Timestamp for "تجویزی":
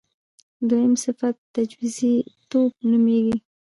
1.55-2.13